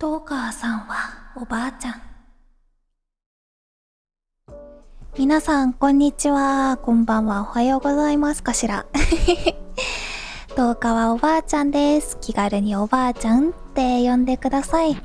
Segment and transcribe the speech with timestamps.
[0.00, 2.02] トーカーさんはおばあちゃん。
[5.18, 6.78] 皆さん、こんにちは。
[6.78, 7.42] こんばんは。
[7.42, 8.86] おはようございますかしら。
[10.56, 12.16] トーカはおばあちゃんです。
[12.22, 14.96] 気軽におばあちゃんって呼んでください。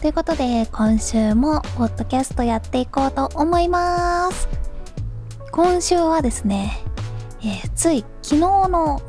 [0.00, 4.48] ということで、今週もポッドキャストやっていこうと思います。
[5.52, 6.82] 今週はですね、
[7.42, 8.38] えー、つい昨日
[8.68, 9.00] の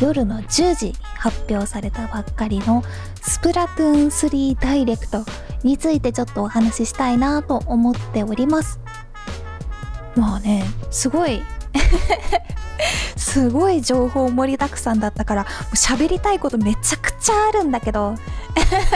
[0.00, 2.82] 夜の10時発表されたばっかりの
[3.20, 5.24] スプラトゥーン3ダイレクト
[5.62, 8.80] についてちょっとお話ししたいなと思っております。
[10.16, 11.42] まあね、すごい
[13.16, 18.14] すごい情報盛りだくさんだったから喋りたいことめちゃくちゃあるんだけど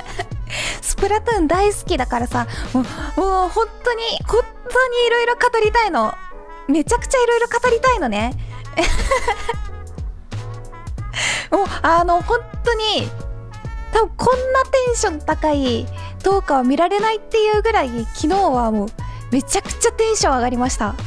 [0.80, 2.84] スプラトゥーン大好きだからさもう
[3.20, 6.14] もう本当に本当にいろいろ語りたいの
[6.68, 8.32] めちゃくちゃいろいろ語りたいのね
[11.54, 13.08] もうあの本当に
[13.92, 15.86] 多分こんなテンション高い
[16.24, 18.88] トーカーは見られないっていうぐらい昨日はもう
[19.30, 20.96] めちゃくちゃテンション上がりました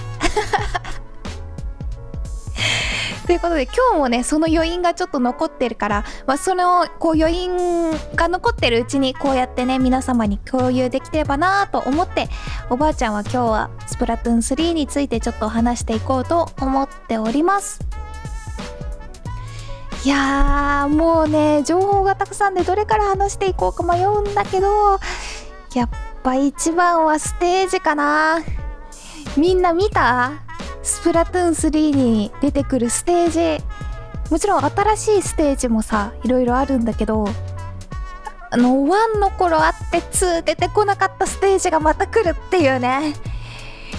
[3.27, 12.29] ということで今日もねその余韻がちょっと残ってるから、まあ、そのこう余韻が残ってるうちにこうやってね皆様に共有できればなと思って
[12.69, 17.86] おばあちゃんは今日はスプラトゥーン3についてちょっと話していこうと思っております。
[20.07, 24.99] いやーもうね情報がたくさんでどれから話していこうか迷うんだけど
[25.75, 25.89] やっ
[26.23, 28.39] ぱ一番はステージかな。
[29.35, 30.31] みんな見た？
[30.81, 33.63] スプラトゥーン3に出てくるステージ。
[34.31, 37.27] もちろん新しいステージもさいろいろあるんだけど
[38.49, 43.13] あの1の頃あって2出てこなかったステージがまた来るっていうね。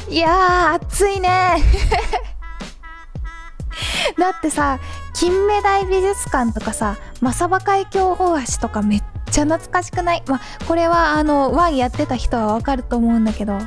[0.08, 1.62] いやー熱いね。
[4.18, 4.78] だってさ
[5.14, 10.22] 金目鯛美術館とかさ正場海峡大橋とかめっちゃ懐かしくない？
[10.26, 13.58] まあこれはあのワンやってた人はわかると思うんだけど。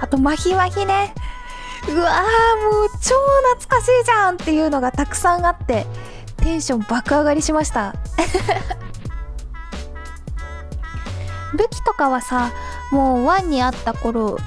[0.00, 1.12] あとマヒマヒね。
[1.88, 2.14] うわー
[2.72, 3.16] もう超
[3.56, 5.86] 懐かしいじゃんっていうのがたくさんあって
[6.36, 7.94] テンション爆上がりしました。
[11.56, 12.52] 武器とかはさ
[12.92, 14.38] もう1にあった頃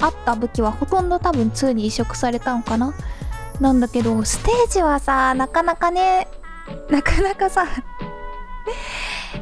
[0.00, 2.92] あった武器はほとんど多分2に移植されたのかな？
[3.62, 6.26] なんだけど、ステージはさ、なかなかね、
[6.90, 7.64] なかなかさ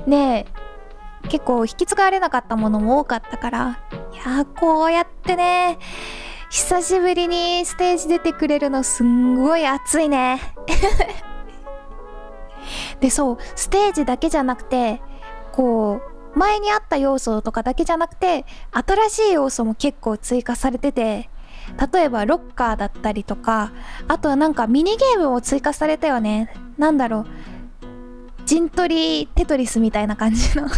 [0.06, 0.47] ね
[1.25, 3.78] え、結構引き継がれなかったものも多かったから、
[4.12, 5.78] いやこうやってね、
[6.50, 10.41] 久しぶりにステージ出てくれるのすんごい熱いね。
[13.00, 15.00] で、そう、ステージだけじゃなくて、
[15.52, 16.02] こ
[16.34, 21.31] う、前にあった要素とかだけじゃなくて、新しい要素も結構追加されてて、
[21.92, 23.72] 例えばロッカーだったりとか
[24.08, 26.53] あとはなんかミニゲームも追加されたよね。
[26.78, 27.26] なんだろう。
[28.47, 30.69] 陣取りテトリスみたいな感じの。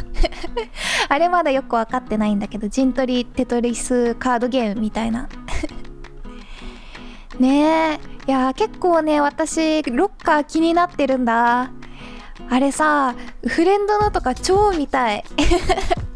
[1.08, 5.28] あれまだよく分かってないんだけど陣取りテトリスカードゲームみたいな。
[7.40, 8.12] ねえ。
[8.28, 11.70] いや結構ね私ロッカー気になってるんだ。
[12.50, 13.14] あれさ
[13.46, 15.24] フレンドのとか超見たい。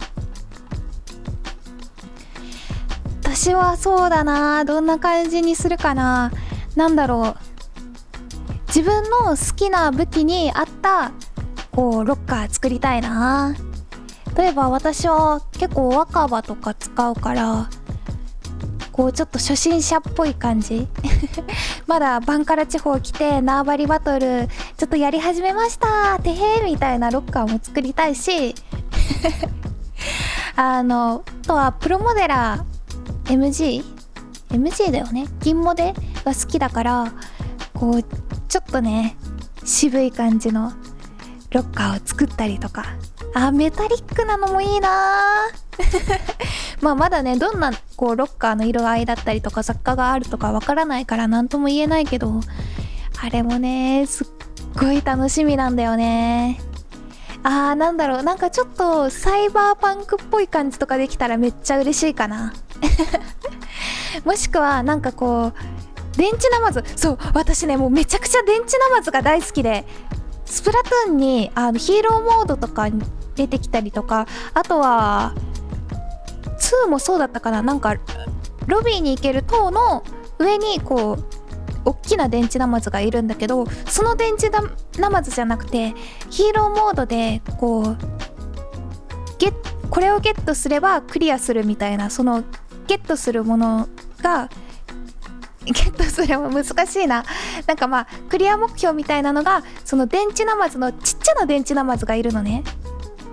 [3.47, 6.33] 私はそうだなどんな感じにするかな。
[6.75, 7.37] 何だろう。
[8.67, 11.13] 自分の好きな武器に合った
[11.71, 13.55] こうロッカー作りたいな。
[14.37, 17.71] 例えば私は結構若葉とか使うから
[18.91, 20.89] こうちょっと初心者っぽい感じ。
[21.87, 28.57] まだバンカラ地方来て縄張りバトルちょっとやり始めましたてへーみたいなロッカーも作りたいし。
[30.59, 32.76] あのあとはプロモデラー
[33.27, 33.85] MG?MG
[34.51, 35.27] MG だよね。
[35.41, 35.93] 銀モデ
[36.25, 37.13] が好きだから
[37.75, 38.03] こう
[38.49, 39.17] ちょっとね
[39.65, 40.73] 渋い感じの
[41.51, 42.85] ロッカーを作ったりとか。
[43.35, 44.89] あメタリックなのもいいな。
[46.81, 52.41] まあまだねどんなこうロッカーの色合いだったりとか雑貨があるとかわからないから何とも言えないけど
[53.23, 54.27] あれもねすっ
[54.81, 56.61] ごい楽しみなんだよね。
[57.43, 58.23] あーなんだろう。
[58.23, 62.53] なんかちょっとサイバーパンクっぽい感じとかできたらめっちゃ嬉しいかな
[64.25, 66.83] もしくはなんかこう電池ナマズ。
[66.97, 69.87] そう私ねもうめちゃくちゃ電池ナマズが大好きで
[70.45, 72.89] スプラトゥーンにあのヒーローモードとか
[73.35, 75.35] 出てきたりとかあとは
[76.59, 77.63] 2もそうだったかな。
[77.63, 77.97] なんか
[78.67, 80.03] ロビーに行ける塔の
[80.39, 81.25] 上にこう
[81.85, 84.51] 大きな電池ナマズがいるんだけどその電池
[84.99, 85.95] ナマズじゃなくて
[86.31, 87.97] ヒーローモードでこう
[89.39, 89.53] ゲ
[89.89, 92.43] これをゲットすればクリアするみたいなその
[92.87, 93.89] ゲットするもの
[94.23, 94.49] が
[95.65, 97.25] ゲットするも難しいな。
[97.67, 102.63] なんかまあクリア目標みたいなのがその電池ナマズのちっちゃな電池ナマズがいるのね。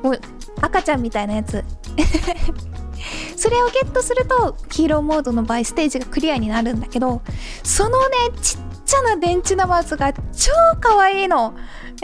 [0.02, 0.22] もう
[0.62, 1.64] 赤ちゃんみたいなやつ。
[3.36, 7.22] それをゲットするとヒーローモードの場合ステージがクリアになるんだけど
[7.62, 11.54] そのねちっちゃな電池ナマズが超可愛いの。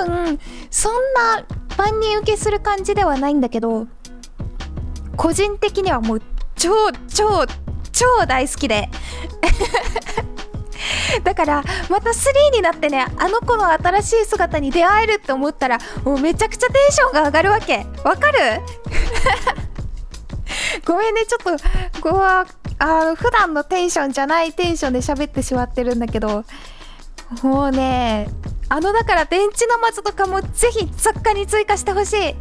[0.00, 0.38] 多分
[0.70, 1.44] そんな
[1.76, 3.86] 万人受けする感じではないんだけど
[5.16, 6.22] 個人的にはもう
[6.56, 6.70] 超
[7.08, 7.44] 超
[7.92, 8.88] 超大好きで。
[11.24, 17.86] だからまた3になってねあの子の新しい姿に出会えるって思ったらもうめちゃくちゃテンションが上がるわけ。
[18.04, 18.38] わかる？
[20.86, 21.64] ごめんねちょっと
[22.00, 22.46] こうあ
[23.16, 26.44] 普段のテンションじゃないテンションで喋ってしまってるんだけど。
[27.42, 28.28] もうね
[28.68, 32.34] あのだから電池のマズとかもぜひ雑貨に追加してほしい。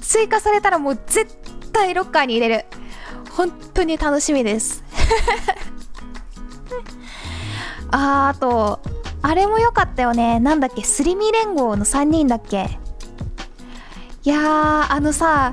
[0.00, 1.36] 追加されたらもう絶対
[1.94, 2.64] ロッカーに入れる。
[3.32, 4.82] 本当に楽しみです。
[7.90, 8.80] あーあと
[9.22, 10.40] あれも良かったよね。
[10.40, 10.82] なんだっけ？
[10.82, 12.78] すり身連合の3人だっけ？
[14.24, 15.52] いやーあのさ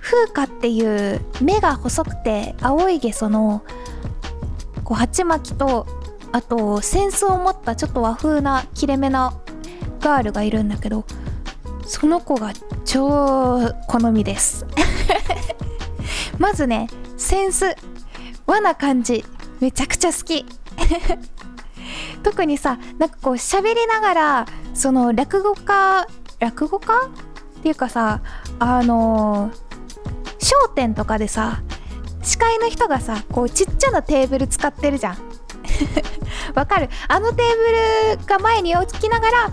[0.00, 3.62] 風花っていう目が細くて青いゲソの
[4.84, 5.86] こう鉢巻きと
[6.32, 9.34] あとセンスを持ったちょっと和風な切れ目な
[10.00, 11.04] ガールがいるんだけど
[11.86, 12.52] その子が
[12.84, 14.66] 超好みです。
[16.38, 17.74] まずねセンス。
[18.46, 19.24] 和な感じ。
[19.60, 20.46] めちゃくちゃ好き。
[22.22, 26.06] 特にさなんかこう喋りながらその落語家
[26.40, 26.94] 落語家？
[27.58, 28.20] っていうかさ
[28.58, 29.50] あの
[30.40, 31.60] 『笑点』とかでさ
[32.22, 35.18] 司会の人がさこうちっちゃなテーブル使ってるじゃん。
[36.54, 36.88] わかる？
[37.08, 39.50] あのテーブルが前に置きながら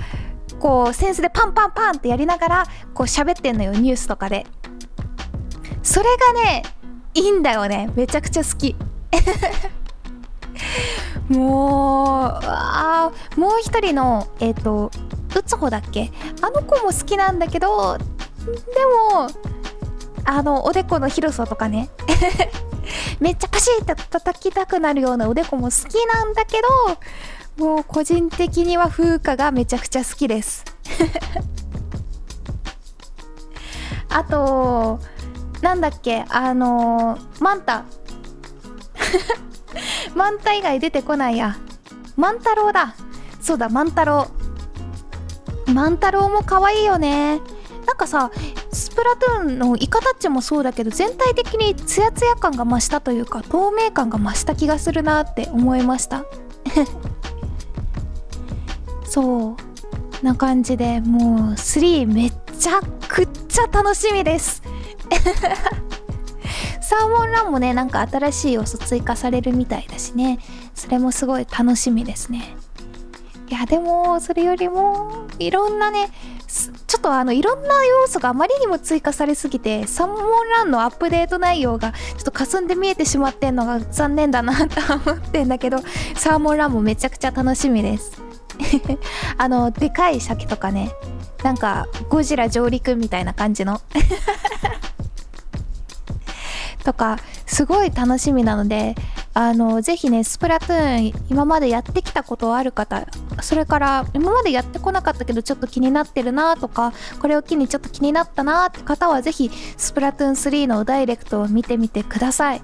[0.59, 4.45] こうセンスでパンパンパンってやりながらこう喋ってんのよニュースとかで。
[5.83, 6.63] それがね
[7.15, 7.89] いいんだよね。
[7.95, 8.75] めちゃくちゃ好き。
[11.29, 14.91] もうあもう一人のえっ、ー、と
[15.35, 16.11] うつほだっけ？
[16.41, 18.03] あの子も好きなんだけどで
[19.11, 19.27] も
[20.25, 21.89] あのおでこの広さとかね。
[23.19, 26.61] めっちゃパシッて叩きたくなるようなおでこも好きなんだけ
[27.57, 30.65] どもう個人的には風花がめちゃくちゃ好きです。
[34.09, 34.99] あと
[35.65, 36.25] なんだっけ？
[36.29, 37.85] あのー、マンタ。
[40.13, 41.57] 万太以外出てこないや。
[42.15, 42.93] 万太郎だ。
[43.41, 44.27] そうだ万太郎
[45.73, 47.41] 万太郎も可愛いよね。
[47.87, 48.29] なんかさ
[48.71, 56.25] スプラトゥーンのイカタッチもそうだけど全体的にツヤツヤ感が増したというか透明感が増した気がするなって思いました。
[59.09, 59.55] そ
[60.21, 60.25] う。
[60.25, 64.61] な感じでもう3めちゃくちゃ楽しみです。
[66.81, 70.39] サーモンランもねなんか新しい要素追加されるみたいだしね。
[70.73, 72.55] それもすごい楽しみですね。
[73.47, 76.09] いやでもそれよりもいろんなね
[76.47, 85.77] ちょっとあのいろんな要素があまりにも追加されすぎてサーモンランのアップデート内容がちょっと霞んで見えてしまってんのが残念だなと思ってんだけど
[86.15, 88.21] サーモンランもめちゃくちゃ楽しみです。
[89.37, 90.91] あのでかい鮭とかね
[91.43, 93.81] なんかゴジラ上陸みたいな感じの。
[96.85, 98.95] とかすごい楽しみなので
[99.33, 103.05] あのぜひねスプラトゥーン今までやってきたことある方
[103.41, 112.61] それから今までやってこなかったけどちょっと気になってるなとかこれを機にちょっと気になったなって方はぜひスプラトゥーン3のダイレクトを見てみてください。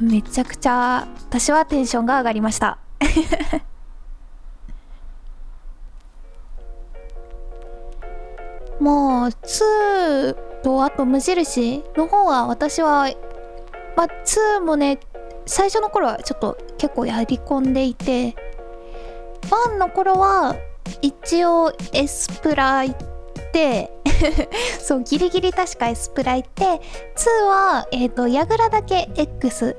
[0.00, 2.78] めちゃくちゃ私はテンションが上がりました。
[8.80, 13.08] もう2とあと無印の方は私は
[13.98, 15.00] まあ、2もね
[15.44, 18.36] 最初の頃はちょっと結構やり込んでいて
[19.42, 20.54] 1の頃は
[21.02, 23.90] 一応エスプラ行って
[24.78, 26.78] そうギリギリ確かエスプラ行って2
[27.48, 29.76] はえっ、ー、と矢倉だけ X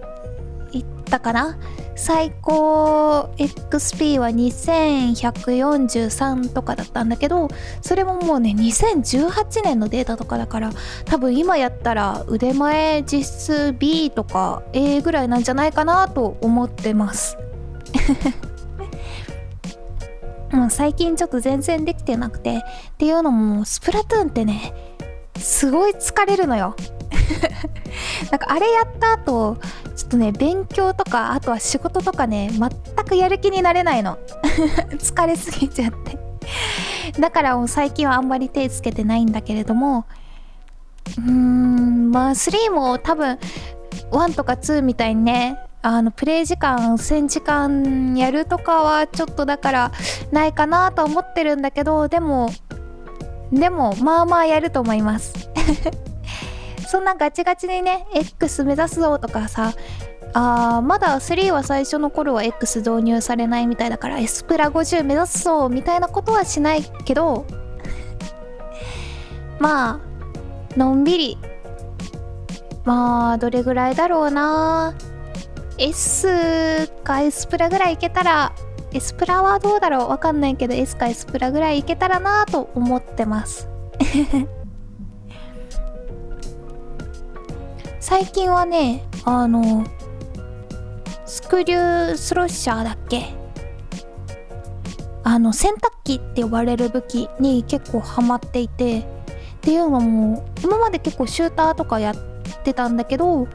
[0.74, 1.58] 行ったかな
[2.02, 7.50] 最高 XP は2143とかだったんだけど
[7.82, 10.72] それももうね2018年のデータとかだから
[11.04, 17.38] 多分今やったら腕前実数 B とか A ぐらいなんじゃないかなと思ってます。
[20.54, 24.74] もう最近ちょっと全然できてなくてっていうのもスプラトゥーンってね
[25.38, 26.78] すごい疲れるのよ。
[28.32, 29.58] なんかあれやった後
[30.10, 34.18] とね勉強とかあとは仕事とかね全くやる気になれないの。
[35.00, 36.18] 疲れすぎちゃって。
[37.20, 40.06] だからもう最近はあんまり手つけてないんだけれども
[41.18, 43.38] うーんまあ3も多分
[44.12, 49.92] 1とか2みたいにねあのプレイ時間1000時間やるとかはちょっとだから
[50.32, 52.50] ないかなと思ってるんだけどでも
[53.52, 55.50] でもまあまあやると思います。
[56.90, 59.74] そんなガチガチにね X 目指すぞとかさ
[60.34, 67.46] あーまだ3は最初の頃は X 導入されないみたいだから S プラ50目指すぞみたいなことはしないけど
[69.60, 70.02] ま
[70.74, 71.38] あのんびり
[72.86, 74.96] まあどれぐらいだろうな。
[75.78, 78.54] S か S プラぐらいいけたら
[78.92, 83.70] S プラはどうだろうわかんないけど S か S プラぐらいいけたらなと思ってます。
[88.00, 89.86] 最近はねあの
[91.26, 93.36] スクリュースロッシャーだっけ？
[95.24, 99.04] あの洗濯機って呼ばれる武器に結構ハマっていてっ
[99.62, 102.16] ていうのも今まで結構シューターとかやっ
[102.64, 103.48] てたんだけど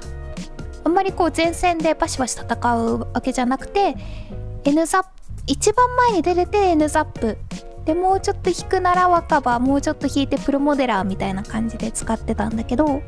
[0.85, 3.97] あんまりこう前線でバシバシ戦うわけじゃなくて
[4.65, 5.09] N ザップ
[5.47, 7.37] 一番前に出れて N ザップ
[7.85, 13.03] でもうちょっと引くなら若葉もうちょっと引いてプロモデラーみたいな感じで使ってたんだけど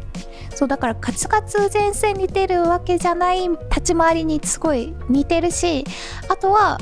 [0.55, 5.85] そうだからカツカツ前線に出るわけじゃない立ち回りにすごい似てるし
[6.29, 6.79] あとは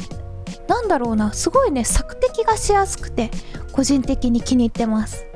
[0.68, 3.30] なんだろうなすごいね索敵がしやすくて
[3.72, 5.26] 個人的に気に入ってます。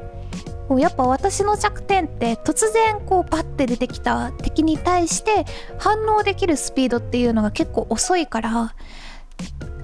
[0.77, 5.47] やっぱ私の弱点って突然こうバッて出てきた敵に対して
[5.79, 8.75] 反応できるスピードっていうのが結構遅いから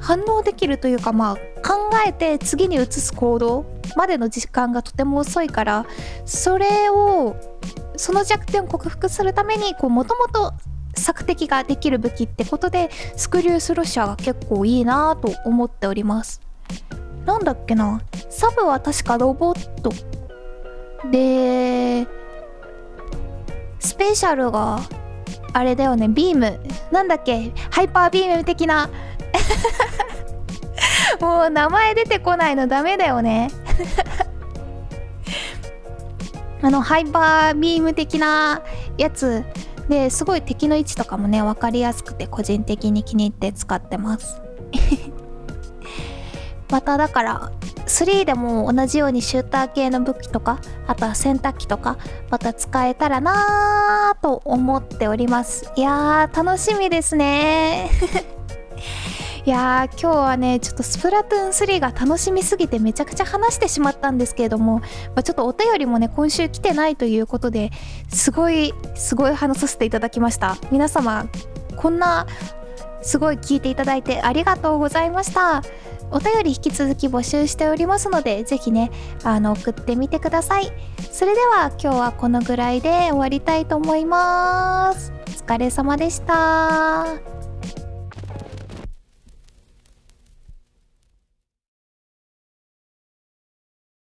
[0.05, 3.65] 反応できるというかまあ考えて次に移す行動
[3.97, 5.87] までの時間がとても遅いから
[6.27, 7.37] それを
[7.97, 10.53] その弱点を克服するためにもともと
[10.95, 16.41] 索敵ができる武器ってことでスクリュースロッシャーが結構いいなと思っております。
[17.25, 18.03] なんだっけな。
[18.29, 19.91] サブは確かロボット。
[21.11, 22.07] で
[23.81, 24.81] スペシャルが
[25.55, 26.09] あれだよね。
[26.09, 26.61] ビーム。
[26.93, 27.53] なんだっけ。
[27.71, 28.91] ハイパービーム的な
[31.21, 33.51] もう名前出てこないのダメだよね。
[36.63, 38.63] あのハイパービーム的な
[38.97, 39.45] やつ。
[39.89, 44.41] ですごい敵の位置とかもね分かりやすくて個人的に気に入って使ってます。
[46.71, 47.53] まただから
[47.87, 51.99] 3でも同じようにシューター系の武器とかあとは洗濯機とか
[52.31, 55.71] また使えたらなぁと思っております。
[55.77, 57.91] いやー楽しみですね。
[59.47, 64.87] いやー今日はねちょっとスプラトゥーン3が楽しみすぎてめちゃくちゃ話してしまったんですけれども、ま
[65.17, 67.71] あ、ちょっとお便りもね今週来てないということで
[68.09, 70.57] すごいすごい話させていただきました。
[70.71, 71.27] 皆様
[71.77, 72.27] こんな
[73.03, 75.63] すごい聞いていただいてありがとうございました。
[76.11, 78.91] お便り引き続き募集しておりますのでぜひね
[79.25, 80.73] あの送ってみてください。
[81.13, 85.13] それでは今日はこのぐらいで終わりたいと思います。
[85.27, 87.34] お疲れ様でした。